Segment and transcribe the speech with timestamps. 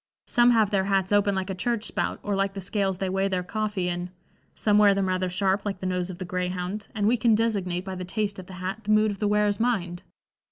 [0.25, 3.27] Some have their hats open like a church spout or like the scales they weigh
[3.27, 4.09] their coffee in;
[4.55, 7.85] some wear them rather sharp like the nose of the greyhound, and we can designate
[7.85, 10.01] by the taste of the hat the mood of the wearer's mind.